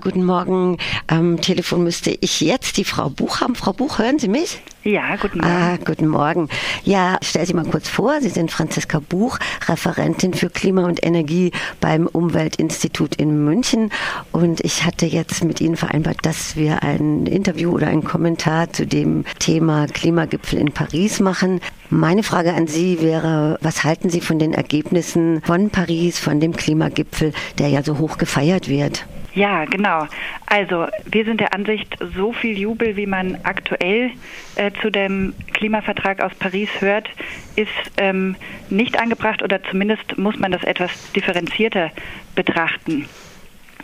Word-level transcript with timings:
Guten 0.00 0.24
Morgen. 0.24 0.78
Am 1.08 1.40
Telefon 1.42 1.84
müsste 1.84 2.16
ich 2.20 2.40
jetzt 2.40 2.78
die 2.78 2.84
Frau 2.84 3.10
Buch 3.10 3.42
haben. 3.42 3.54
Frau 3.54 3.74
Buch, 3.74 3.98
hören 3.98 4.18
Sie 4.18 4.28
mich? 4.28 4.62
Ja, 4.82 5.16
guten 5.16 5.40
Morgen. 5.40 5.52
Ah, 5.52 5.76
guten 5.84 6.08
Morgen. 6.08 6.48
Ja, 6.84 7.18
stell 7.20 7.44
Sie 7.44 7.52
mal 7.52 7.66
kurz 7.66 7.86
vor. 7.86 8.18
Sie 8.22 8.30
sind 8.30 8.50
Franziska 8.50 8.98
Buch, 8.98 9.38
Referentin 9.68 10.32
für 10.32 10.48
Klima 10.48 10.86
und 10.86 11.04
Energie 11.04 11.52
beim 11.80 12.06
Umweltinstitut 12.06 13.16
in 13.16 13.44
München. 13.44 13.90
Und 14.32 14.64
ich 14.64 14.86
hatte 14.86 15.04
jetzt 15.04 15.44
mit 15.44 15.60
Ihnen 15.60 15.76
vereinbart, 15.76 16.18
dass 16.22 16.56
wir 16.56 16.82
ein 16.82 17.26
Interview 17.26 17.70
oder 17.70 17.88
einen 17.88 18.04
Kommentar 18.04 18.72
zu 18.72 18.86
dem 18.86 19.26
Thema 19.38 19.86
Klimagipfel 19.86 20.58
in 20.58 20.72
Paris 20.72 21.20
machen. 21.20 21.60
Meine 21.90 22.22
Frage 22.22 22.54
an 22.54 22.66
Sie 22.66 23.02
wäre, 23.02 23.58
was 23.60 23.84
halten 23.84 24.08
Sie 24.08 24.22
von 24.22 24.38
den 24.38 24.54
Ergebnissen 24.54 25.42
von 25.42 25.68
Paris, 25.68 26.18
von 26.18 26.40
dem 26.40 26.56
Klimagipfel, 26.56 27.32
der 27.58 27.68
ja 27.68 27.82
so 27.82 27.98
hoch 27.98 28.16
gefeiert 28.16 28.68
wird? 28.68 29.04
Ja, 29.34 29.64
genau. 29.64 30.06
Also 30.46 30.88
wir 31.04 31.24
sind 31.24 31.40
der 31.40 31.54
Ansicht, 31.54 31.96
so 32.16 32.32
viel 32.32 32.58
Jubel, 32.58 32.96
wie 32.96 33.06
man 33.06 33.38
aktuell 33.44 34.10
äh, 34.56 34.72
zu 34.82 34.90
dem 34.90 35.34
Klimavertrag 35.52 36.20
aus 36.20 36.34
Paris 36.34 36.68
hört, 36.80 37.08
ist 37.54 37.68
ähm, 37.96 38.34
nicht 38.70 38.98
angebracht 38.98 39.42
oder 39.42 39.62
zumindest 39.62 40.18
muss 40.18 40.38
man 40.38 40.50
das 40.50 40.64
etwas 40.64 40.90
differenzierter 41.12 41.90
betrachten. 42.34 43.08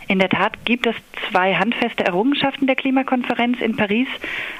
In 0.09 0.19
der 0.19 0.29
Tat 0.29 0.63
gibt 0.63 0.87
es 0.87 0.95
zwei 1.29 1.53
handfeste 1.55 2.05
Errungenschaften 2.05 2.65
der 2.65 2.77
Klimakonferenz 2.77 3.59
in 3.59 3.75
Paris. 3.75 4.07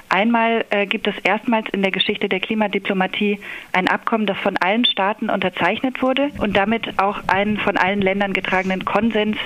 Einmal 0.10 0.66
äh, 0.72 0.86
gibt 0.86 1.08
es 1.08 1.16
erstmals 1.24 1.70
in 1.72 1.82
der 1.82 1.92
Geschichte 1.92 2.28
der 2.28 2.42
Klimadiplomatie 2.42 3.40
ein 3.72 3.88
Abkommen, 3.88 4.26
das 4.26 4.38
von 4.40 4.58
allen 4.58 4.84
Staaten 4.84 5.30
unterzeichnet 5.30 6.02
wurde 6.02 6.32
und 6.40 6.58
damit 6.58 7.00
auch 7.00 7.22
einen 7.28 7.58
von 7.58 7.78
allen 7.78 8.02
Ländern 8.02 8.34
getragenen 8.34 8.84
Konsens 8.84 9.38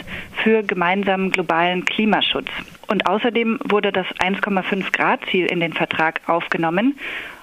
für 0.43 0.63
gemeinsamen 0.63 1.31
globalen 1.31 1.85
Klimaschutz. 1.85 2.49
Und 2.87 3.05
außerdem 3.05 3.59
wurde 3.63 3.91
das 3.91 4.07
1,5 4.17 4.91
Grad 4.91 5.23
Ziel 5.29 5.45
in 5.45 5.59
den 5.59 5.73
Vertrag 5.73 6.21
aufgenommen 6.27 6.95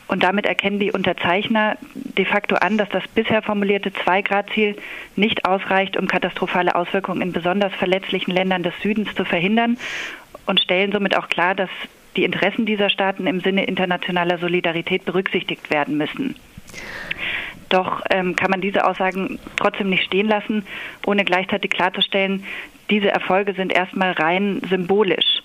und 0.08 0.22
damit 0.22 0.46
erkennen 0.46 0.80
die 0.80 0.90
Unterzeichner 0.90 1.76
de 1.94 2.24
facto 2.24 2.56
an, 2.56 2.78
dass 2.78 2.88
das 2.88 3.06
bisher 3.08 3.42
formulierte 3.42 3.92
Zwei-Grad-Ziel 3.92 4.76
nicht 5.16 5.44
ausreicht, 5.44 5.96
um 5.96 6.08
katastrophale 6.08 6.74
Auswirkungen 6.74 7.20
in 7.20 7.32
besonders 7.32 7.74
verletzlichen 7.74 8.32
Ländern 8.32 8.62
des 8.62 8.74
Südens 8.82 9.14
zu 9.14 9.24
verhindern 9.24 9.76
und 10.46 10.60
stellen 10.60 10.92
somit 10.92 11.16
auch 11.16 11.28
klar, 11.28 11.54
dass 11.54 11.70
die 12.16 12.24
Interessen 12.24 12.66
dieser 12.66 12.88
Staaten 12.88 13.26
im 13.26 13.40
Sinne 13.40 13.64
internationaler 13.64 14.38
Solidarität 14.38 15.04
berücksichtigt 15.04 15.70
werden 15.70 15.98
müssen. 15.98 16.36
Doch 17.68 18.02
ähm, 18.10 18.34
kann 18.34 18.50
man 18.50 18.62
diese 18.62 18.86
Aussagen 18.86 19.38
trotzdem 19.56 19.90
nicht 19.90 20.04
stehen 20.04 20.26
lassen, 20.26 20.66
ohne 21.06 21.24
gleichzeitig 21.24 21.70
klarzustellen, 21.70 22.44
diese 22.90 23.10
Erfolge 23.10 23.52
sind 23.52 23.72
erstmal 23.72 24.12
rein 24.12 24.62
symbolisch. 24.68 25.42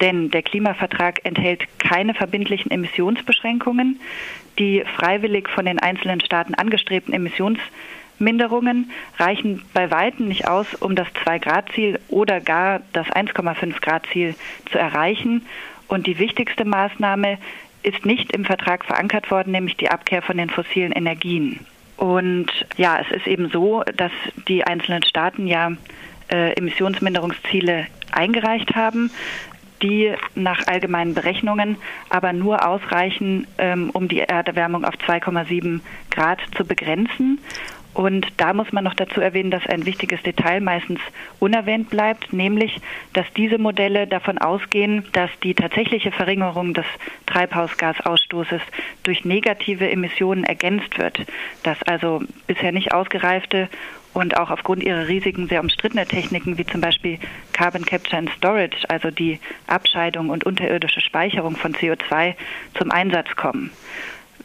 Denn 0.00 0.30
der 0.30 0.42
Klimavertrag 0.42 1.24
enthält 1.24 1.66
keine 1.78 2.14
verbindlichen 2.14 2.70
Emissionsbeschränkungen. 2.70 4.00
Die 4.58 4.84
freiwillig 4.96 5.48
von 5.48 5.64
den 5.64 5.78
einzelnen 5.78 6.20
Staaten 6.20 6.54
angestrebten 6.54 7.14
Emissionsminderungen 7.14 8.90
reichen 9.18 9.62
bei 9.72 9.90
weitem 9.90 10.28
nicht 10.28 10.48
aus, 10.48 10.74
um 10.74 10.96
das 10.96 11.08
2-Grad-Ziel 11.24 12.00
oder 12.08 12.40
gar 12.40 12.80
das 12.92 13.06
1,5-Grad-Ziel 13.06 14.34
zu 14.70 14.78
erreichen. 14.78 15.46
Und 15.88 16.06
die 16.06 16.18
wichtigste 16.18 16.64
Maßnahme 16.64 17.38
ist 17.82 18.04
nicht 18.04 18.32
im 18.32 18.44
Vertrag 18.44 18.84
verankert 18.84 19.30
worden, 19.30 19.52
nämlich 19.52 19.76
die 19.76 19.90
Abkehr 19.90 20.20
von 20.20 20.36
den 20.36 20.50
fossilen 20.50 20.92
Energien. 20.92 21.60
Und 21.96 22.48
ja, 22.76 22.98
es 22.98 23.10
ist 23.16 23.26
eben 23.26 23.48
so, 23.50 23.82
dass 23.96 24.12
die 24.48 24.64
einzelnen 24.64 25.02
Staaten 25.04 25.46
ja 25.46 25.72
äh, 26.28 26.52
Emissionsminderungsziele 26.54 27.86
eingereicht 28.12 28.74
haben 28.74 29.10
die 29.82 30.12
nach 30.34 30.66
allgemeinen 30.66 31.14
Berechnungen 31.14 31.76
aber 32.08 32.32
nur 32.32 32.66
ausreichen, 32.66 33.46
ähm, 33.58 33.90
um 33.90 34.08
die 34.08 34.20
Erderwärmung 34.20 34.84
auf 34.84 34.94
2,7 34.94 35.80
Grad 36.10 36.40
zu 36.56 36.64
begrenzen. 36.64 37.38
Und 37.96 38.26
da 38.36 38.52
muss 38.52 38.72
man 38.72 38.84
noch 38.84 38.92
dazu 38.92 39.22
erwähnen, 39.22 39.50
dass 39.50 39.66
ein 39.66 39.86
wichtiges 39.86 40.22
Detail 40.22 40.60
meistens 40.60 41.00
unerwähnt 41.38 41.88
bleibt, 41.88 42.30
nämlich, 42.30 42.78
dass 43.14 43.24
diese 43.34 43.56
Modelle 43.56 44.06
davon 44.06 44.36
ausgehen, 44.36 45.06
dass 45.12 45.30
die 45.42 45.54
tatsächliche 45.54 46.12
Verringerung 46.12 46.74
des 46.74 46.84
Treibhausgasausstoßes 47.24 48.60
durch 49.02 49.24
negative 49.24 49.88
Emissionen 49.88 50.44
ergänzt 50.44 50.98
wird, 50.98 51.20
dass 51.62 51.82
also 51.84 52.20
bisher 52.46 52.70
nicht 52.70 52.92
ausgereifte 52.92 53.70
und 54.16 54.38
auch 54.38 54.50
aufgrund 54.50 54.82
ihrer 54.82 55.08
Risiken 55.08 55.46
sehr 55.46 55.60
umstrittene 55.60 56.06
Techniken 56.06 56.56
wie 56.56 56.64
zum 56.64 56.80
Beispiel 56.80 57.18
Carbon 57.52 57.84
Capture 57.84 58.16
and 58.16 58.30
Storage, 58.30 58.88
also 58.88 59.10
die 59.10 59.38
Abscheidung 59.66 60.30
und 60.30 60.44
unterirdische 60.44 61.02
Speicherung 61.02 61.54
von 61.54 61.74
CO2, 61.74 62.34
zum 62.78 62.90
Einsatz 62.90 63.36
kommen. 63.36 63.70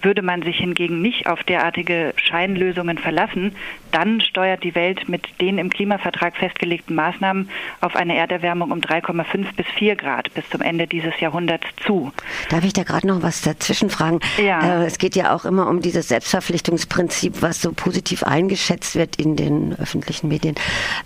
Würde 0.02 0.22
man 0.22 0.42
sich 0.42 0.58
hingegen 0.58 1.02
nicht 1.02 1.28
auf 1.28 1.44
derartige 1.44 2.14
Scheinlösungen 2.16 2.98
verlassen, 2.98 3.56
dann 3.92 4.22
steuert 4.22 4.64
die 4.64 4.76
Welt 4.76 5.10
mit 5.10 5.28
den 5.42 5.58
im 5.58 5.70
Klimavertrag 5.70 6.36
festgelegten 6.38 6.96
Maßnahmen 6.96 7.50
auf 7.82 7.96
eine 7.96 8.16
Erderwärmung 8.16 8.72
um 8.72 8.80
3,5 8.80 9.56
bis 9.56 9.66
4 9.78 9.96
Grad 9.96 10.34
bis 10.34 10.50
zum 10.50 10.62
Ende 10.62 10.88
dieses 10.88 11.20
Jahrhunderts 11.20 11.68
zu. 11.86 12.12
Darf 12.50 12.64
ich 12.64 12.74
da 12.74 12.84
gerade 12.84 13.08
noch 13.08 13.22
was 13.22 13.42
dazwischen 13.42 13.90
fragen? 13.90 14.20
Ja. 14.38 14.82
Äh, 14.82 14.86
es 14.86 14.98
geht 14.98 15.16
ja 15.16 15.36
auch 15.36 15.46
immer 15.46 15.68
um 15.68 15.82
dieses 15.82 16.08
Selbstverpflichtungsprinzip, 16.08 17.42
was 17.42 17.62
so 17.62 17.72
positiv 17.74 18.24
eingeschätzt 18.24 18.96
wird 18.96 19.18
in 19.18 19.36
den 19.36 19.76
öffentlichen 19.80 20.28
Medien. 20.28 20.56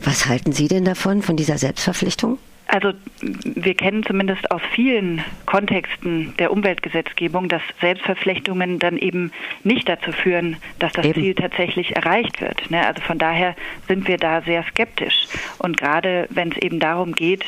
Was 0.04 0.28
halten 0.28 0.52
Sie 0.52 0.68
denn 0.68 0.86
davon, 0.86 1.22
von 1.22 1.36
dieser 1.36 1.58
Selbstverpflichtung? 1.58 2.38
Also 2.68 2.94
wir 3.12 3.76
kennen 3.76 4.04
zumindest 4.04 4.50
aus 4.52 4.62
vielen 4.74 5.24
Kontexten 5.46 6.34
der 6.38 6.52
Umweltgesetzgebung, 6.52 7.48
dass 7.48 7.62
Selbstverflechtungen 7.80 8.80
dann 8.80 8.98
eben 8.98 9.32
nicht 9.64 9.88
dazu 9.88 10.12
führen, 10.12 10.58
dass 10.80 10.94
das 10.94 11.06
eben. 11.06 11.22
Ziel 11.22 11.36
tatsächlich 11.36 11.96
erreicht 11.96 12.42
wird. 12.42 12.70
Ne? 12.72 12.86
Also 12.86 13.02
von 13.02 13.18
daher 13.18 13.56
sind 13.88 14.08
wir 14.08 14.18
da 14.18 14.42
sehr 14.42 14.64
skeptisch. 14.64 15.28
Und 15.60 15.78
gerade 15.78 16.28
wenn 16.32 16.52
es 16.52 16.58
eben 16.58 16.80
darum 16.80 17.14
geht, 17.14 17.46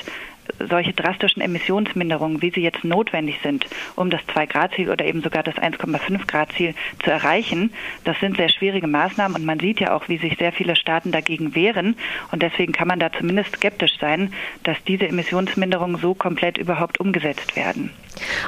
solche 0.70 0.94
drastischen 0.94 1.42
Emissionsminderungen, 1.42 2.42
wie 2.42 2.52
sie 2.52 2.62
jetzt 2.62 2.84
notwendig 2.84 3.40
sind, 3.44 3.66
um 3.96 4.10
das 4.10 4.22
2-Grad-Ziel 4.34 4.90
oder 4.90 5.06
eben 5.06 5.22
sogar 5.22 5.44
das 5.44 5.56
1,5-Grad-Ziel 5.56 6.74
zu 7.04 7.12
erreichen, 7.12 7.72
das 8.04 8.20
sind 8.20 8.38
sehr 8.38 8.50
schwierige 8.50 8.88
Maßnahmen 8.88 9.38
und 9.38 9.46
man 9.46 9.60
sieht 9.60 9.80
ja 9.80 9.94
auch, 9.94 10.10
wie 10.10 10.18
sich 10.18 10.38
sehr 10.38 10.52
viele 10.52 10.76
Staaten 10.76 11.12
dagegen 11.12 11.56
wehren 11.56 11.96
und 12.32 12.42
deswegen 12.42 12.74
kann 12.74 12.88
man 12.88 13.00
da 13.00 13.12
zumindest 13.12 13.56
skeptisch 13.56 13.98
sein, 14.00 14.34
dass 14.64 14.78
diese 14.88 15.08
Emissionsminderungen 15.08 16.00
so 16.00 16.14
komplett 16.14 16.58
überhaupt 16.58 17.00
umgesetzt 17.00 17.56
werden. 17.56 17.92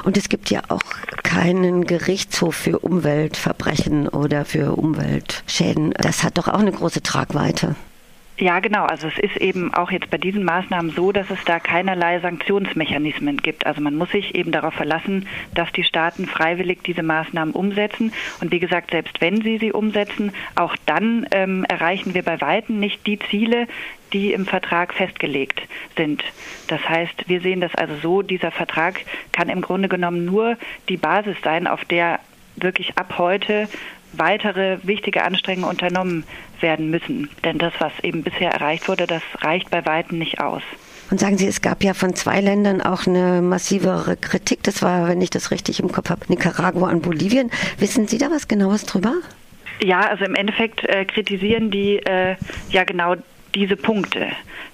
Und 0.04 0.16
es 0.16 0.28
gibt 0.28 0.50
ja 0.50 0.62
auch 0.68 0.82
keinen 1.22 1.84
Gerichtshof 1.84 2.56
für 2.56 2.80
Umweltverbrechen 2.80 4.08
oder 4.08 4.44
für 4.44 4.76
Umweltschäden. 4.76 5.92
Das 5.96 6.24
hat 6.24 6.38
doch 6.38 6.48
auch 6.48 6.58
eine 6.58 6.72
große 6.72 7.02
Tragweite. 7.02 7.76
Ja, 8.40 8.60
genau. 8.60 8.86
Also 8.86 9.06
es 9.06 9.18
ist 9.18 9.36
eben 9.36 9.74
auch 9.74 9.90
jetzt 9.90 10.10
bei 10.10 10.16
diesen 10.16 10.44
Maßnahmen 10.44 10.92
so, 10.92 11.12
dass 11.12 11.28
es 11.28 11.44
da 11.44 11.60
keinerlei 11.60 12.20
Sanktionsmechanismen 12.20 13.36
gibt. 13.36 13.66
Also 13.66 13.82
man 13.82 13.94
muss 13.96 14.10
sich 14.12 14.34
eben 14.34 14.50
darauf 14.50 14.72
verlassen, 14.72 15.28
dass 15.54 15.70
die 15.72 15.84
Staaten 15.84 16.26
freiwillig 16.26 16.82
diese 16.82 17.02
Maßnahmen 17.02 17.54
umsetzen. 17.54 18.14
Und 18.40 18.50
wie 18.50 18.58
gesagt, 18.58 18.92
selbst 18.92 19.20
wenn 19.20 19.42
sie 19.42 19.58
sie 19.58 19.72
umsetzen, 19.72 20.32
auch 20.54 20.74
dann 20.86 21.26
ähm, 21.32 21.64
erreichen 21.64 22.14
wir 22.14 22.22
bei 22.22 22.40
Weitem 22.40 22.80
nicht 22.80 23.06
die 23.06 23.18
Ziele, 23.18 23.68
die 24.14 24.32
im 24.32 24.46
Vertrag 24.46 24.94
festgelegt 24.94 25.60
sind. 25.98 26.24
Das 26.66 26.88
heißt, 26.88 27.28
wir 27.28 27.42
sehen 27.42 27.60
das 27.60 27.74
also 27.74 27.94
so, 27.96 28.22
dieser 28.22 28.52
Vertrag 28.52 29.00
kann 29.32 29.50
im 29.50 29.60
Grunde 29.60 29.90
genommen 29.90 30.24
nur 30.24 30.56
die 30.88 30.96
Basis 30.96 31.36
sein, 31.44 31.66
auf 31.66 31.84
der 31.84 32.20
wirklich 32.56 32.96
ab 32.96 33.18
heute 33.18 33.68
weitere 34.12 34.78
wichtige 34.82 35.24
Anstrengungen 35.24 35.70
unternommen 35.70 36.24
werden 36.62 36.90
müssen. 36.90 37.28
Denn 37.44 37.58
das, 37.58 37.72
was 37.78 37.92
eben 38.02 38.22
bisher 38.22 38.52
erreicht 38.52 38.88
wurde, 38.88 39.06
das 39.06 39.22
reicht 39.40 39.70
bei 39.70 39.84
weitem 39.84 40.18
nicht 40.18 40.40
aus. 40.40 40.62
Und 41.10 41.18
sagen 41.18 41.38
Sie, 41.38 41.46
es 41.46 41.60
gab 41.60 41.82
ja 41.82 41.92
von 41.92 42.14
zwei 42.14 42.40
Ländern 42.40 42.80
auch 42.80 43.06
eine 43.06 43.42
massivere 43.42 44.16
Kritik. 44.16 44.62
Das 44.62 44.80
war, 44.82 45.08
wenn 45.08 45.20
ich 45.20 45.30
das 45.30 45.50
richtig 45.50 45.80
im 45.80 45.90
Kopf 45.90 46.10
habe, 46.10 46.20
Nicaragua 46.28 46.90
und 46.90 47.02
Bolivien. 47.02 47.50
Wissen 47.78 48.06
Sie 48.06 48.18
da 48.18 48.30
was 48.30 48.46
Genaues 48.46 48.84
drüber? 48.84 49.14
Ja, 49.82 50.00
also 50.08 50.24
im 50.24 50.34
Endeffekt 50.34 50.84
äh, 50.84 51.04
kritisieren 51.04 51.70
die 51.70 51.96
äh, 51.96 52.36
ja 52.70 52.84
genau 52.84 53.16
diese 53.54 53.76
Punkte, 53.76 54.28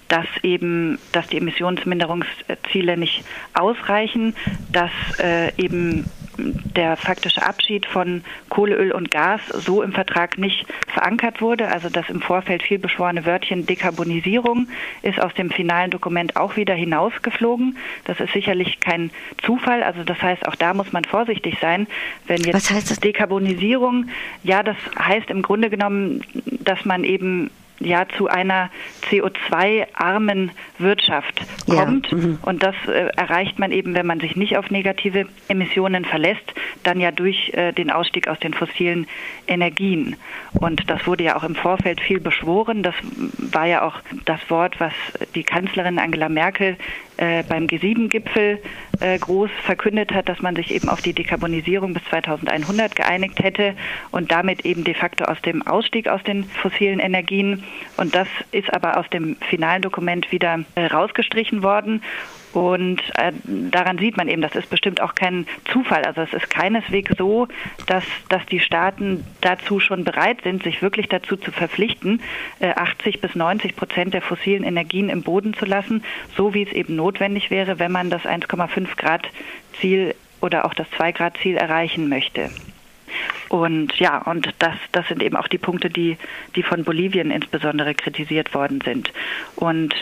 dass 0.09 0.27
eben, 0.43 0.99
dass 1.13 1.27
die 1.29 1.39
Emissionsminderungsziele 1.39 2.97
nicht 2.97 3.25
ausreichen, 3.55 4.35
dass 4.71 4.91
äh, 5.19 5.53
eben 5.57 6.05
der 6.39 6.97
faktische 6.97 7.43
Abschied 7.43 7.87
von 7.87 8.23
Kohle, 8.49 8.77
Öl 8.77 8.93
und 8.93 9.11
Gas 9.11 9.41
so 9.49 9.83
im 9.83 9.93
Vertrag 9.93 10.39
nicht 10.39 10.67
verankert 10.87 11.41
wurde. 11.41 11.69
Also 11.69 11.89
das 11.89 12.09
im 12.09 12.21
Vorfeld 12.21 12.63
viel 12.63 12.79
beschworene 12.79 13.25
Wörtchen 13.25 13.67
Dekarbonisierung 13.67 14.69
ist 15.03 15.21
aus 15.21 15.35
dem 15.35 15.51
finalen 15.51 15.91
Dokument 15.91 16.37
auch 16.37 16.57
wieder 16.57 16.75
hinausgeflogen. 16.75 17.77
Das 18.05 18.21
ist 18.21 18.33
sicherlich 18.33 18.81
kein 18.81 19.11
Zufall. 19.43 19.83
Also 19.83 20.05
das 20.05 20.21
heißt, 20.21 20.47
auch 20.47 20.57
da 20.57 20.75
muss 20.75 20.93
man 20.93 21.05
vorsichtig 21.05 21.59
sein. 21.61 21.87
Wenn 22.27 22.43
jetzt 22.43 22.55
Was 22.55 22.71
heißt 22.71 22.91
das? 22.91 23.01
Dekarbonisierung, 23.01 24.07
ja, 24.43 24.63
das 24.63 24.77
heißt 24.99 25.31
im 25.31 25.43
Grunde 25.43 25.71
genommen, 25.71 26.23
dass 26.45 26.85
man 26.85 27.05
eben 27.05 27.51
ja 27.81 28.07
zu 28.17 28.29
einer 28.29 28.71
CO2-armen 29.11 30.51
Wirtschaft 30.79 31.43
kommt. 31.67 32.11
Ja. 32.11 32.17
Mhm. 32.17 32.39
Und 32.43 32.63
das 32.63 32.75
äh, 32.87 33.11
erreicht 33.17 33.59
man 33.59 33.73
eben, 33.73 33.95
wenn 33.95 34.07
man 34.07 34.21
sich 34.21 34.37
nicht 34.37 34.57
auf 34.57 34.71
negative 34.71 35.27
Emissionen 35.49 36.05
verlässt, 36.05 36.55
dann 36.83 37.01
ja 37.01 37.11
durch 37.11 37.51
äh, 37.55 37.73
den 37.73 37.91
Ausstieg 37.91 38.29
aus 38.29 38.39
den 38.39 38.55
fossilen 38.55 39.07
Energien. 39.47 40.17
Und 40.55 40.89
das 40.91 41.07
wurde 41.07 41.25
ja 41.25 41.37
auch 41.37 41.45
im 41.45 41.55
Vorfeld 41.55 42.01
viel 42.01 42.21
beschworen. 42.21 42.83
Das 42.83 42.95
war 43.53 43.67
ja 43.67 43.83
auch 43.83 44.01
das 44.25 44.41
Wort, 44.49 44.81
was 44.81 44.93
die 45.35 45.45
Kanzlerin 45.45 45.99
Angela 45.99 46.29
Merkel 46.29 46.77
äh, 47.17 47.43
beim 47.43 47.67
G7-Gipfel 47.67 48.61
äh, 49.01 49.19
groß 49.19 49.51
verkündet 49.65 50.13
hat, 50.13 50.29
dass 50.29 50.41
man 50.41 50.57
sich 50.57 50.73
eben 50.73 50.89
auf 50.89 51.03
die 51.03 51.13
Dekarbonisierung 51.13 51.95
bis 51.95 52.05
2100 52.05 52.95
geeinigt 52.95 53.43
hätte 53.43 53.75
und 54.11 54.31
damit 54.33 54.65
eben 54.65 54.85
de 54.85 54.95
facto 54.95 55.25
aus 55.25 55.41
dem 55.43 55.67
Ausstieg 55.67 56.09
aus 56.09 56.23
den 56.23 56.45
fossilen 56.45 57.01
Energien. 57.01 57.65
Und 57.97 58.15
das 58.15 58.29
ist 58.53 58.73
aber 58.73 58.99
aus 58.99 59.09
dem 59.11 59.37
finalen 59.51 59.83
Dokument 59.83 60.31
wieder 60.33 60.61
äh, 60.75 60.87
rausgestrichen 60.87 61.63
worden. 61.63 62.03
Und 62.57 63.03
äh, 63.19 63.33
daran 63.45 63.99
sieht 63.99 64.17
man 64.17 64.29
eben, 64.29 64.41
das 64.41 64.55
ist 64.55 64.71
bestimmt 64.71 65.03
auch 65.03 65.15
kein 65.15 65.47
Zufall. 65.71 66.05
Also 66.05 66.23
es 66.23 66.33
ist 66.33 66.49
keineswegs 66.49 67.13
so, 67.19 67.49
dass, 67.87 68.03
dass 68.31 68.47
die 68.47 68.61
Staaten 68.61 69.27
dazu 69.43 69.79
schon 69.79 70.05
bereit 70.05 70.41
sind, 70.43 70.63
sich 70.63 70.81
wirklich 70.81 71.07
dazu 71.11 71.37
zu 71.37 71.53
verpflichten, 71.53 72.23
äh, 72.61 72.71
80 72.71 73.21
bis 73.21 73.35
90 73.35 73.77
Prozent 73.77 74.15
der 74.15 74.23
fossilen 74.23 74.65
Energien 74.65 75.11
im 75.11 75.23
Boden 75.23 75.53
zu 75.53 75.67
lassen, 75.67 76.03
so 76.35 76.55
wie 76.55 76.63
es 76.63 76.73
eben 76.73 76.97
notwendig 76.97 77.51
wäre, 77.51 77.79
wenn 77.79 77.93
man 77.93 78.09
das 78.09 78.23
1,5 78.23 78.97
Grad 78.97 79.29
Ziel 79.79 80.15
oder 80.41 80.65
auch 80.65 80.73
das 80.73 80.87
2 80.97 81.13
Grad 81.13 81.37
Ziel 81.37 81.59
erreichen 81.59 82.09
möchte. 82.09 82.49
Und 83.51 83.99
ja, 83.99 84.17
und 84.23 84.49
das, 84.61 84.77
das 84.93 85.07
sind 85.09 85.23
eben 85.23 85.37
auch 85.37 85.49
die 85.49 85.59
Punkte, 85.59 85.91
die, 85.91 86.17
die 86.55 86.63
von 86.63 86.85
Bolivien 86.85 87.31
insbesondere 87.31 87.95
kritisiert 87.95 88.55
worden 88.55 88.81
sind. 88.81 89.13
Und 89.57 89.95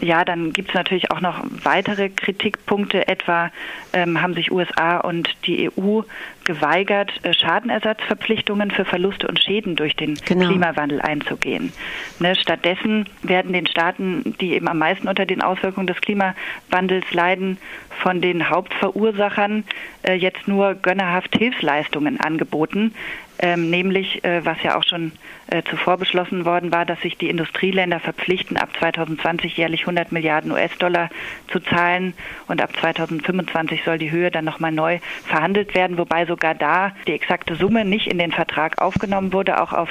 ja, 0.00 0.24
dann 0.24 0.52
gibt 0.52 0.70
es 0.70 0.74
natürlich 0.74 1.10
auch 1.10 1.20
noch 1.20 1.44
weitere 1.62 2.08
Kritikpunkte. 2.08 3.06
Etwa 3.08 3.50
ähm, 3.92 4.20
haben 4.20 4.34
sich 4.34 4.50
USA 4.50 4.98
und 4.98 5.28
die 5.46 5.70
EU 5.70 6.02
geweigert, 6.44 7.12
äh, 7.22 7.34
Schadenersatzverpflichtungen 7.34 8.70
für 8.70 8.84
Verluste 8.84 9.28
und 9.28 9.38
Schäden 9.38 9.76
durch 9.76 9.94
den 9.96 10.14
genau. 10.26 10.48
Klimawandel 10.48 11.00
einzugehen. 11.00 11.72
Ne, 12.18 12.34
stattdessen 12.34 13.08
werden 13.22 13.52
den 13.52 13.66
Staaten, 13.66 14.34
die 14.40 14.54
eben 14.54 14.68
am 14.68 14.78
meisten 14.78 15.06
unter 15.06 15.26
den 15.26 15.42
Auswirkungen 15.42 15.86
des 15.86 16.00
Klimawandels 16.00 17.12
leiden, 17.12 17.58
von 18.02 18.20
den 18.20 18.48
Hauptverursachern 18.48 19.64
äh, 20.02 20.14
jetzt 20.14 20.48
nur 20.48 20.74
gönnerhaft 20.74 21.36
Hilfsleistungen 21.36 22.18
angeboten, 22.18 22.94
ähm, 23.40 23.70
nämlich, 23.70 24.22
äh, 24.24 24.44
was 24.44 24.62
ja 24.62 24.76
auch 24.76 24.84
schon 24.84 25.12
äh, 25.46 25.62
zuvor 25.62 25.96
beschlossen 25.96 26.44
worden 26.44 26.72
war, 26.72 26.84
dass 26.84 27.00
sich 27.00 27.16
die 27.16 27.30
Industrieländer 27.30 27.98
verpflichten, 27.98 28.56
ab 28.56 28.70
2020 28.78 29.56
jährlich 29.56 29.82
100 29.82 30.12
Milliarden 30.12 30.52
US-Dollar 30.52 31.10
zu 31.50 31.60
zahlen 31.60 32.14
und 32.48 32.60
ab 32.60 32.76
2025 32.78 33.82
soll 33.84 33.98
die 33.98 34.10
Höhe 34.10 34.30
dann 34.30 34.44
nochmal 34.44 34.72
neu 34.72 34.98
verhandelt 35.24 35.74
werden, 35.74 35.96
wobei 35.96 36.26
sogar 36.26 36.54
da 36.54 36.92
die 37.06 37.12
exakte 37.12 37.56
Summe 37.56 37.84
nicht 37.84 38.06
in 38.06 38.18
den 38.18 38.32
Vertrag 38.32 38.80
aufgenommen 38.80 39.32
wurde, 39.32 39.60
auch 39.60 39.72
auf 39.72 39.90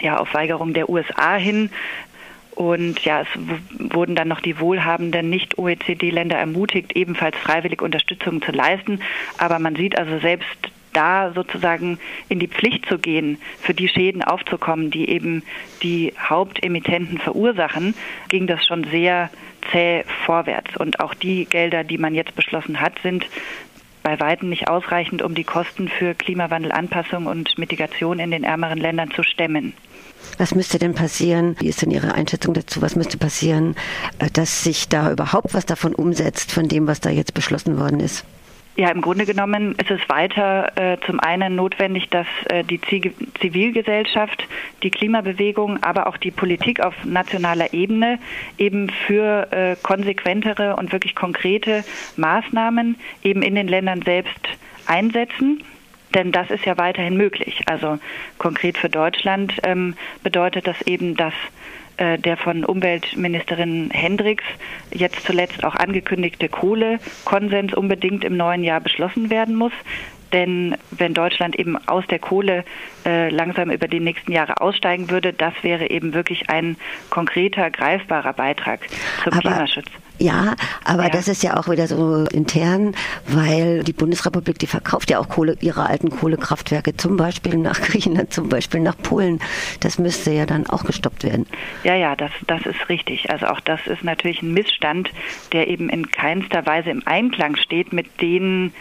ja, 0.00 0.18
auf 0.18 0.34
Weigerung 0.34 0.74
der 0.74 0.88
USA 0.88 1.36
hin. 1.36 1.70
Und 2.54 3.04
ja, 3.04 3.20
es 3.20 3.28
wurden 3.94 4.14
dann 4.14 4.28
noch 4.28 4.40
die 4.40 4.58
wohlhabenden 4.58 5.28
Nicht-OECD-Länder 5.28 6.36
ermutigt, 6.36 6.96
ebenfalls 6.96 7.36
freiwillig 7.36 7.82
Unterstützung 7.82 8.40
zu 8.40 8.50
leisten. 8.50 9.00
Aber 9.36 9.58
man 9.58 9.76
sieht 9.76 9.98
also 9.98 10.18
selbst 10.18 10.70
da 10.96 11.32
sozusagen 11.34 11.98
in 12.28 12.38
die 12.38 12.48
Pflicht 12.48 12.86
zu 12.86 12.98
gehen, 12.98 13.38
für 13.60 13.74
die 13.74 13.88
Schäden 13.88 14.22
aufzukommen, 14.22 14.90
die 14.90 15.08
eben 15.08 15.42
die 15.82 16.14
Hauptemittenten 16.18 17.18
verursachen, 17.18 17.94
ging 18.28 18.46
das 18.46 18.64
schon 18.66 18.84
sehr 18.84 19.30
zäh 19.70 20.04
vorwärts. 20.24 20.76
Und 20.76 21.00
auch 21.00 21.14
die 21.14 21.44
Gelder, 21.44 21.84
die 21.84 21.98
man 21.98 22.14
jetzt 22.14 22.34
beschlossen 22.34 22.80
hat, 22.80 22.94
sind 23.02 23.26
bei 24.02 24.18
weitem 24.20 24.48
nicht 24.48 24.68
ausreichend, 24.68 25.20
um 25.20 25.34
die 25.34 25.44
Kosten 25.44 25.88
für 25.88 26.14
Klimawandelanpassung 26.14 27.26
und 27.26 27.58
Mitigation 27.58 28.20
in 28.20 28.30
den 28.30 28.44
ärmeren 28.44 28.78
Ländern 28.78 29.10
zu 29.10 29.22
stemmen. 29.24 29.74
Was 30.38 30.54
müsste 30.54 30.78
denn 30.78 30.94
passieren? 30.94 31.56
Wie 31.58 31.68
ist 31.68 31.82
denn 31.82 31.90
Ihre 31.90 32.14
Einschätzung 32.14 32.54
dazu? 32.54 32.82
Was 32.82 32.96
müsste 32.96 33.18
passieren, 33.18 33.74
äh, 34.18 34.30
dass 34.30 34.64
sich 34.64 34.88
da 34.88 35.10
überhaupt 35.10 35.54
was 35.54 35.66
davon 35.66 35.94
umsetzt, 35.94 36.52
von 36.52 36.68
dem, 36.68 36.86
was 36.86 37.00
da 37.00 37.10
jetzt 37.10 37.34
beschlossen 37.34 37.78
worden 37.78 38.00
ist? 38.00 38.24
Ja, 38.78 38.90
im 38.90 39.00
Grunde 39.00 39.24
genommen 39.24 39.74
ist 39.80 39.90
es 39.90 40.06
weiter 40.10 40.76
äh, 40.76 40.98
zum 41.06 41.18
einen 41.18 41.56
notwendig, 41.56 42.10
dass 42.10 42.26
äh, 42.50 42.62
die 42.62 42.78
Zivilgesellschaft, 43.40 44.46
die 44.82 44.90
Klimabewegung, 44.90 45.82
aber 45.82 46.06
auch 46.06 46.18
die 46.18 46.30
Politik 46.30 46.80
auf 46.80 46.94
nationaler 47.04 47.72
Ebene 47.72 48.18
eben 48.58 48.90
für 49.06 49.50
äh, 49.50 49.76
konsequentere 49.82 50.76
und 50.76 50.92
wirklich 50.92 51.14
konkrete 51.14 51.84
Maßnahmen 52.16 52.96
eben 53.22 53.40
in 53.40 53.54
den 53.54 53.66
Ländern 53.66 54.02
selbst 54.02 54.46
einsetzen. 54.86 55.64
Denn 56.14 56.30
das 56.30 56.50
ist 56.50 56.66
ja 56.66 56.76
weiterhin 56.76 57.16
möglich. 57.16 57.62
Also 57.66 57.98
konkret 58.36 58.76
für 58.76 58.90
Deutschland 58.90 59.54
ähm, 59.62 59.94
bedeutet 60.22 60.66
das 60.66 60.82
eben, 60.82 61.16
dass 61.16 61.34
der 61.98 62.36
von 62.36 62.64
Umweltministerin 62.64 63.90
Hendricks 63.90 64.44
jetzt 64.92 65.24
zuletzt 65.24 65.64
auch 65.64 65.74
angekündigte 65.74 66.48
Kohlekonsens 66.48 67.74
unbedingt 67.74 68.24
im 68.24 68.36
neuen 68.36 68.64
Jahr 68.64 68.80
beschlossen 68.80 69.30
werden 69.30 69.54
muss. 69.54 69.72
Denn 70.32 70.76
wenn 70.90 71.14
Deutschland 71.14 71.56
eben 71.56 71.76
aus 71.88 72.06
der 72.08 72.18
Kohle 72.18 72.64
äh, 73.04 73.30
langsam 73.30 73.70
über 73.70 73.88
die 73.88 74.00
nächsten 74.00 74.32
Jahre 74.32 74.60
aussteigen 74.60 75.10
würde, 75.10 75.32
das 75.32 75.54
wäre 75.62 75.90
eben 75.90 76.14
wirklich 76.14 76.50
ein 76.50 76.76
konkreter, 77.10 77.70
greifbarer 77.70 78.32
Beitrag 78.32 78.80
zum 79.22 79.32
Aber 79.32 79.40
Klimaschutz. 79.40 79.86
Ja, 80.18 80.54
aber 80.84 81.04
ja. 81.04 81.08
das 81.10 81.28
ist 81.28 81.42
ja 81.42 81.56
auch 81.56 81.68
wieder 81.68 81.86
so 81.86 82.24
intern, 82.32 82.94
weil 83.26 83.84
die 83.84 83.92
Bundesrepublik, 83.92 84.58
die 84.58 84.66
verkauft 84.66 85.10
ja 85.10 85.18
auch 85.18 85.28
Kohle, 85.28 85.56
ihre 85.60 85.86
alten 85.86 86.10
Kohlekraftwerke, 86.10 86.96
zum 86.96 87.16
Beispiel 87.16 87.56
nach 87.56 87.80
Griechenland, 87.82 88.32
zum 88.32 88.48
Beispiel 88.48 88.80
nach 88.80 88.96
Polen. 88.96 89.40
Das 89.80 89.98
müsste 89.98 90.30
ja 90.30 90.46
dann 90.46 90.66
auch 90.68 90.84
gestoppt 90.84 91.24
werden. 91.24 91.46
Ja, 91.84 91.94
ja, 91.94 92.16
das, 92.16 92.30
das 92.46 92.64
ist 92.64 92.88
richtig. 92.88 93.30
Also 93.30 93.46
auch 93.46 93.60
das 93.60 93.86
ist 93.86 94.04
natürlich 94.04 94.42
ein 94.42 94.54
Missstand, 94.54 95.10
der 95.52 95.68
eben 95.68 95.90
in 95.90 96.10
keinster 96.10 96.64
Weise 96.64 96.90
im 96.90 97.02
Einklang 97.06 97.56
steht 97.56 97.92
mit 97.92 98.20
den 98.20 98.72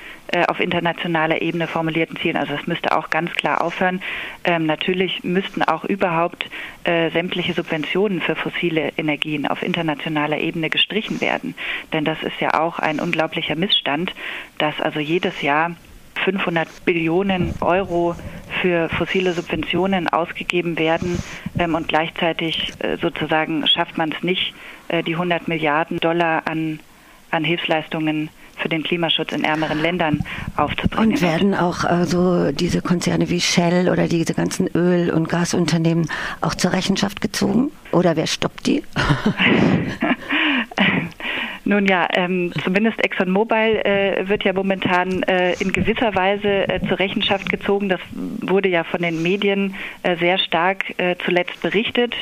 auf 0.47 0.59
internationaler 0.59 1.41
Ebene 1.41 1.67
formulierten 1.67 2.17
Zielen. 2.17 2.37
Also 2.37 2.55
das 2.55 2.67
müsste 2.67 2.97
auch 2.97 3.09
ganz 3.09 3.31
klar 3.33 3.61
aufhören. 3.61 4.01
Ähm, 4.43 4.65
natürlich 4.65 5.23
müssten 5.23 5.63
auch 5.63 5.85
überhaupt 5.85 6.49
äh, 6.83 7.09
sämtliche 7.11 7.53
Subventionen 7.53 8.21
für 8.21 8.35
fossile 8.35 8.91
Energien 8.97 9.47
auf 9.47 9.61
internationaler 9.61 10.39
Ebene 10.39 10.69
gestrichen 10.69 11.21
werden. 11.21 11.55
Denn 11.93 12.05
das 12.05 12.21
ist 12.23 12.39
ja 12.39 12.59
auch 12.59 12.79
ein 12.79 12.99
unglaublicher 12.99 13.55
Missstand, 13.55 14.13
dass 14.57 14.79
also 14.81 14.99
jedes 14.99 15.41
Jahr 15.41 15.71
500 16.23 16.85
Billionen 16.85 17.53
Euro 17.61 18.15
für 18.61 18.89
fossile 18.89 19.33
Subventionen 19.33 20.07
ausgegeben 20.07 20.79
werden 20.79 21.19
ähm, 21.59 21.75
und 21.75 21.87
gleichzeitig 21.87 22.73
äh, 22.79 22.97
sozusagen 22.97 23.67
schafft 23.67 23.97
man 23.97 24.11
es 24.11 24.23
nicht, 24.23 24.53
äh, 24.87 25.03
die 25.03 25.13
100 25.13 25.47
Milliarden 25.47 25.99
Dollar 25.99 26.43
an, 26.45 26.79
an 27.31 27.43
Hilfsleistungen 27.43 28.29
für 28.65 28.69
den 28.69 28.81
Klimaschutz 28.81 29.31
in 29.31 29.43
ärmeren 29.43 29.79
Ländern 29.79 30.23
aufzubringen. 30.57 31.11
Und 31.11 31.21
werden 31.21 31.53
auch 31.53 31.83
also 31.83 32.51
diese 32.51 32.81
Konzerne 32.81 33.29
wie 33.29 33.39
Shell 33.39 33.89
oder 33.89 34.07
diese 34.07 34.33
ganzen 34.33 34.67
Öl- 34.73 35.11
und 35.11 35.29
Gasunternehmen 35.29 36.09
auch 36.41 36.55
zur 36.55 36.73
Rechenschaft 36.73 37.21
gezogen? 37.21 37.69
Oder 37.91 38.15
wer 38.15 38.25
stoppt 38.25 38.65
die? 38.65 38.81
Nun 41.67 41.87
ja, 41.87 42.07
ähm, 42.13 42.53
zumindest 42.63 43.03
ExxonMobil 43.03 43.81
äh, 43.83 44.29
wird 44.29 44.43
ja 44.43 44.53
momentan 44.53 45.23
äh, 45.23 45.53
in 45.53 45.71
gewisser 45.71 46.13
Weise 46.13 46.69
äh, 46.69 46.79
zur 46.87 46.99
Rechenschaft 46.99 47.49
gezogen. 47.49 47.89
Das 47.89 47.99
wurde 48.13 48.69
ja 48.69 48.83
von 48.83 49.01
den 49.01 49.23
Medien 49.23 49.73
äh, 50.03 50.15
sehr 50.17 50.37
stark 50.37 50.85
äh, 50.99 51.15
zuletzt 51.25 51.59
berichtet, 51.63 52.13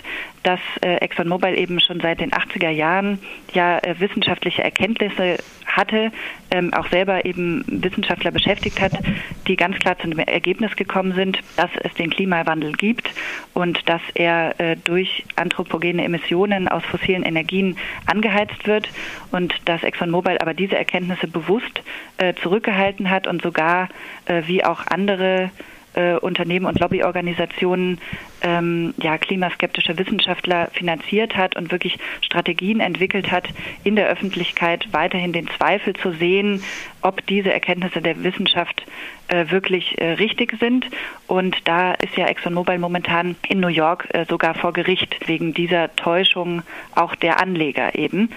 dass 0.44 0.62
äh, 0.82 0.96
ExxonMobil 0.96 1.58
eben 1.58 1.82
schon 1.82 2.00
seit 2.00 2.22
den 2.22 2.32
80er 2.32 2.70
Jahren 2.70 3.20
ja 3.54 3.82
wissenschaftliche 4.00 4.64
Erkenntnisse 4.64 5.38
hatte, 5.76 6.12
ähm, 6.52 6.74
auch 6.74 6.88
selber 6.90 7.26
eben 7.26 7.64
Wissenschaftler 7.68 8.32
beschäftigt 8.32 8.80
hat, 8.80 8.94
die 9.48 9.56
ganz 9.56 9.78
klar 9.80 9.98
zu 9.98 10.08
dem 10.08 10.20
Ergebnis 10.20 10.76
gekommen 10.76 11.14
sind, 11.14 11.40
dass 11.58 11.72
es 11.82 11.94
den 11.96 12.10
Klimawandel 12.10 12.74
gibt 12.74 13.10
und 13.54 13.88
dass 13.90 14.02
er 14.14 14.60
äh, 14.60 14.76
durch 14.84 15.26
anthropogene 15.36 16.04
Emissionen 16.04 16.68
aus 16.68 16.84
fossilen 16.86 17.24
Energien 17.24 17.78
angeheizt 18.06 18.68
wird 18.68 18.90
und 19.32 19.54
dass 19.66 19.84
ExxonMobil 19.84 20.38
aber 20.38 20.54
diese 20.54 20.78
Erkenntnisse 20.78 21.28
bewusst 21.28 21.82
äh, 22.18 22.34
zurückgehalten 22.36 23.10
hat 23.10 23.28
und 23.28 23.42
sogar 23.42 23.90
äh, 24.26 24.44
wie 24.46 24.64
auch 24.64 24.86
andere 24.88 25.50
äh, 25.94 26.16
Unternehmen 26.16 26.66
und 26.66 26.80
Lobbyorganisationen 26.80 28.00
ähm, 28.42 28.94
ja, 28.98 29.18
klimaskeptische 29.18 29.98
Wissenschaftler 29.98 30.70
finanziert 30.74 31.36
hat 31.36 31.56
und 31.56 31.72
wirklich 31.72 31.98
Strategien 32.22 32.80
entwickelt 32.80 33.32
hat, 33.32 33.48
in 33.84 33.96
der 33.96 34.08
Öffentlichkeit 34.08 34.88
weiterhin 34.92 35.34
den 35.34 35.48
Zweifel 35.48 35.94
zu 35.94 36.12
sehen, 36.12 36.64
ob 37.02 37.26
diese 37.28 37.54
Erkenntnisse 37.54 38.02
der 38.02 38.24
Wissenschaft 38.24 38.86
äh, 39.28 39.50
wirklich 39.50 40.00
äh, 40.00 40.14
richtig 40.14 40.58
sind. 40.60 40.86
Und 41.28 41.56
da 41.66 41.94
ist 41.94 42.16
ja 42.18 42.28
ExxonMobil 42.28 42.78
momentan 42.78 43.36
in 43.48 43.60
New 43.60 43.68
York 43.68 44.08
äh, 44.10 44.26
sogar 44.30 44.56
vor 44.56 44.74
Gericht 44.74 45.28
wegen 45.28 45.54
dieser 45.54 45.96
Täuschung 45.96 46.64
auch 46.96 47.16
der 47.16 47.40
Anleger 47.40 47.96
eben. 47.96 48.30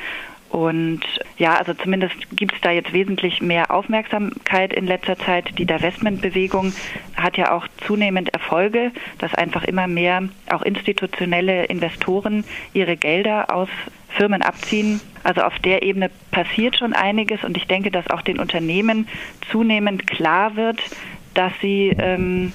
Und 0.51 1.01
ja, 1.39 1.57
also 1.57 1.75
zumindest 1.75 2.15
gibt 2.37 2.55
es 2.55 2.61
da 2.61 2.71
jetzt 2.71 2.93
wesentlich 2.93 3.43
mehr 3.43 3.71
Aufmerksamkeit 3.71 4.73
in 4.73 4.87
letzter 4.87 5.19
Zeit. 5.19 5.59
Die 5.59 5.67
Divestment-Bewegung 5.67 6.73
hat 7.17 7.37
ja 7.37 7.53
auch 7.53 7.67
zunehmend 7.87 8.33
Erfolge, 8.33 8.93
dass 9.19 9.35
einfach 9.35 9.65
immer 9.65 9.87
mehr 9.87 10.29
auch 10.51 10.63
institutionelle 10.63 11.65
Investoren 11.65 12.45
ihre 12.73 12.97
Gelder 12.97 13.55
aus 13.55 13.69
Firmen 14.09 14.43
abziehen. 14.43 15.01
Also 15.25 15.43
auf 15.43 15.59
der 15.59 15.83
Ebene 15.83 16.11
passiert 16.31 16.77
schon 16.77 16.93
einiges 16.93 17.45
und 17.45 17.57
ich 17.57 17.67
denke, 17.67 17.91
dass 17.91 18.09
auch 18.09 18.23
den 18.23 18.39
Unternehmen 18.39 19.09
zunehmend 19.51 20.07
klar 20.07 20.57
wird, 20.57 20.81
dass 21.35 21.53
sie 21.61 21.95
ähm, 21.99 22.53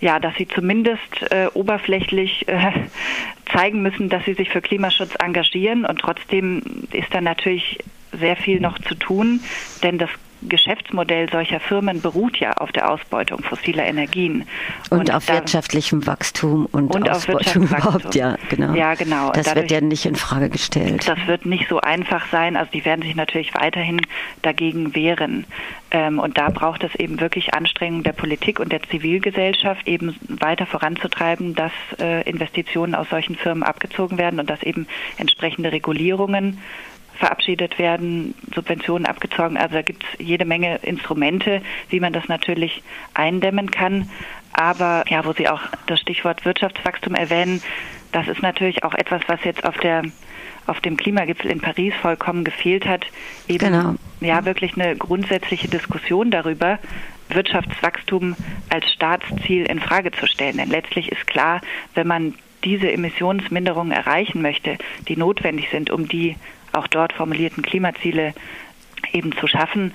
ja, 0.00 0.20
dass 0.20 0.34
sie 0.36 0.46
zumindest 0.46 1.30
äh, 1.30 1.46
oberflächlich 1.54 2.46
äh, 2.48 2.72
zeigen 3.52 3.82
müssen, 3.82 4.08
dass 4.08 4.24
sie 4.24 4.34
sich 4.34 4.50
für 4.50 4.60
Klimaschutz 4.60 5.14
engagieren. 5.18 5.84
Und 5.84 6.00
trotzdem 6.00 6.62
ist 6.92 7.12
da 7.12 7.20
natürlich 7.20 7.78
sehr 8.12 8.36
viel 8.36 8.60
noch 8.60 8.78
zu 8.78 8.94
tun, 8.94 9.40
denn 9.82 9.98
das 9.98 10.10
Geschäftsmodell 10.42 11.28
solcher 11.30 11.60
Firmen 11.60 12.00
beruht 12.00 12.38
ja 12.38 12.52
auf 12.52 12.72
der 12.72 12.90
Ausbeutung 12.90 13.42
fossiler 13.42 13.84
Energien. 13.84 14.46
Und, 14.90 15.00
und 15.00 15.14
auf 15.14 15.26
da, 15.26 15.34
wirtschaftlichem 15.34 16.06
Wachstum 16.06 16.66
und, 16.66 16.94
und 16.94 17.08
Ausbeutung 17.10 17.64
überhaupt, 17.64 18.14
ja, 18.14 18.36
genau. 18.48 18.74
Ja, 18.74 18.94
genau. 18.94 19.32
Das 19.32 19.46
dadurch, 19.46 19.64
wird 19.64 19.70
ja 19.70 19.80
nicht 19.80 20.06
in 20.06 20.16
Frage 20.16 20.48
gestellt. 20.48 21.08
Das 21.08 21.18
wird 21.26 21.46
nicht 21.46 21.68
so 21.68 21.80
einfach 21.80 22.26
sein. 22.30 22.56
Also 22.56 22.70
die 22.72 22.84
werden 22.84 23.02
sich 23.02 23.16
natürlich 23.16 23.54
weiterhin 23.54 24.00
dagegen 24.42 24.94
wehren. 24.94 25.44
Ähm, 25.90 26.18
und 26.18 26.36
da 26.36 26.50
braucht 26.50 26.84
es 26.84 26.94
eben 26.94 27.20
wirklich 27.20 27.54
Anstrengungen 27.54 28.02
der 28.02 28.12
Politik 28.12 28.60
und 28.60 28.72
der 28.72 28.82
Zivilgesellschaft, 28.82 29.86
eben 29.88 30.14
weiter 30.28 30.66
voranzutreiben, 30.66 31.54
dass 31.54 31.72
äh, 31.98 32.28
Investitionen 32.28 32.94
aus 32.94 33.08
solchen 33.08 33.36
Firmen 33.36 33.62
abgezogen 33.62 34.18
werden 34.18 34.38
und 34.38 34.50
dass 34.50 34.62
eben 34.62 34.86
entsprechende 35.16 35.72
Regulierungen 35.72 36.60
verabschiedet 37.18 37.78
werden, 37.78 38.34
Subventionen 38.54 39.06
abgezogen. 39.06 39.56
Also 39.56 39.74
da 39.74 39.82
gibt 39.82 40.04
es 40.04 40.24
jede 40.24 40.44
Menge 40.44 40.76
Instrumente, 40.82 41.62
wie 41.90 42.00
man 42.00 42.12
das 42.12 42.28
natürlich 42.28 42.82
eindämmen 43.14 43.70
kann. 43.70 44.08
Aber 44.52 45.04
ja, 45.08 45.24
wo 45.24 45.32
Sie 45.32 45.48
auch 45.48 45.62
das 45.86 46.00
Stichwort 46.00 46.44
Wirtschaftswachstum 46.44 47.14
erwähnen, 47.14 47.62
das 48.12 48.28
ist 48.28 48.42
natürlich 48.42 48.84
auch 48.84 48.94
etwas, 48.94 49.22
was 49.26 49.42
jetzt 49.44 49.64
auf 49.64 49.76
der 49.78 50.02
auf 50.66 50.80
dem 50.80 50.98
Klimagipfel 50.98 51.50
in 51.50 51.62
Paris 51.62 51.94
vollkommen 52.02 52.44
gefehlt 52.44 52.86
hat, 52.86 53.06
eben 53.48 53.72
genau. 53.72 53.94
ja 54.20 54.44
wirklich 54.44 54.74
eine 54.76 54.96
grundsätzliche 54.96 55.66
Diskussion 55.66 56.30
darüber, 56.30 56.78
Wirtschaftswachstum 57.30 58.36
als 58.68 58.92
Staatsziel 58.92 59.64
in 59.64 59.80
Frage 59.80 60.12
zu 60.12 60.26
stellen. 60.26 60.58
Denn 60.58 60.68
letztlich 60.68 61.10
ist 61.10 61.26
klar, 61.26 61.62
wenn 61.94 62.06
man 62.06 62.34
diese 62.68 62.92
Emissionsminderungen 62.92 63.92
erreichen 63.92 64.42
möchte, 64.42 64.76
die 65.08 65.16
notwendig 65.16 65.70
sind, 65.70 65.90
um 65.90 66.06
die 66.06 66.36
auch 66.72 66.86
dort 66.86 67.14
formulierten 67.14 67.62
Klimaziele 67.62 68.34
eben 69.10 69.32
zu 69.32 69.46
schaffen, 69.46 69.94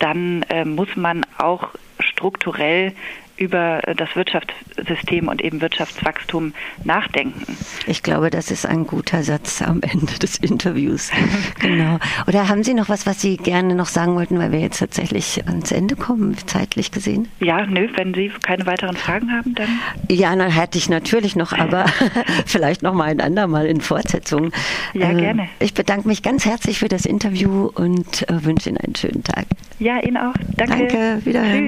dann 0.00 0.42
äh, 0.48 0.64
muss 0.64 0.96
man 0.96 1.24
auch 1.38 1.70
strukturell 2.00 2.92
über 3.38 3.80
das 3.96 4.14
Wirtschaftssystem 4.16 5.28
und 5.28 5.42
eben 5.42 5.60
Wirtschaftswachstum 5.60 6.54
nachdenken. 6.84 7.56
Ich 7.86 8.02
glaube, 8.02 8.30
das 8.30 8.50
ist 8.50 8.66
ein 8.66 8.86
guter 8.86 9.22
Satz 9.22 9.62
am 9.62 9.80
Ende 9.82 10.18
des 10.18 10.36
Interviews. 10.38 11.10
genau. 11.60 11.98
Oder 12.26 12.48
haben 12.48 12.64
Sie 12.64 12.74
noch 12.74 12.88
was, 12.88 13.06
was 13.06 13.20
Sie 13.20 13.36
gerne 13.36 13.74
noch 13.74 13.86
sagen 13.86 14.14
wollten, 14.14 14.38
weil 14.38 14.52
wir 14.52 14.60
jetzt 14.60 14.78
tatsächlich 14.78 15.46
ans 15.46 15.72
Ende 15.72 15.96
kommen, 15.96 16.36
zeitlich 16.46 16.90
gesehen? 16.90 17.28
Ja, 17.40 17.66
nö, 17.66 17.88
wenn 17.96 18.14
Sie 18.14 18.30
keine 18.42 18.66
weiteren 18.66 18.96
Fragen 18.96 19.32
haben, 19.32 19.54
dann. 19.54 19.68
Ja, 20.10 20.34
dann 20.34 20.50
hätte 20.50 20.78
ich 20.78 20.88
natürlich 20.88 21.36
noch, 21.36 21.52
aber 21.52 21.86
vielleicht 22.46 22.82
noch 22.82 22.94
mal 22.94 23.04
ein 23.04 23.20
andermal 23.20 23.66
in 23.66 23.80
Fortsetzung. 23.80 24.52
Ja, 24.94 25.10
äh, 25.10 25.14
gerne. 25.14 25.48
Ich 25.60 25.74
bedanke 25.74 26.08
mich 26.08 26.22
ganz 26.22 26.44
herzlich 26.44 26.78
für 26.78 26.88
das 26.88 27.06
Interview 27.06 27.70
und 27.74 28.28
äh, 28.28 28.44
wünsche 28.44 28.68
Ihnen 28.68 28.78
einen 28.78 28.94
schönen 28.94 29.22
Tag. 29.22 29.46
Ja, 29.78 30.00
Ihnen 30.00 30.16
auch. 30.16 30.34
Danke. 30.56 30.76
Danke, 30.76 31.20
wiederhören. 31.24 31.52
Tschüss. 31.52 31.66